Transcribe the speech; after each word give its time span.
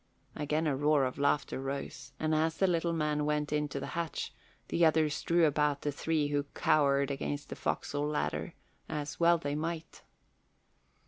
Again 0.35 0.65
a 0.65 0.75
roar 0.75 1.05
of 1.05 1.19
laughter 1.19 1.61
rose, 1.61 2.11
and 2.19 2.33
as 2.33 2.57
the 2.57 2.65
little 2.65 2.91
man 2.91 3.23
went 3.23 3.53
in 3.53 3.67
to 3.67 3.79
the 3.79 3.85
hatch, 3.93 4.33
the 4.69 4.83
others 4.83 5.21
drew 5.21 5.45
about 5.45 5.83
the 5.83 5.91
three 5.91 6.29
who 6.29 6.41
cowered 6.55 7.11
against 7.11 7.49
the 7.49 7.55
forecastle 7.55 8.07
ladder, 8.07 8.55
as 8.89 9.19
well 9.19 9.37
they 9.37 9.53
might. 9.53 10.01